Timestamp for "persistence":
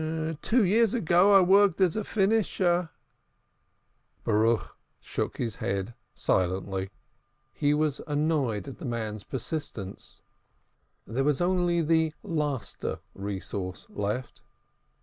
9.23-10.23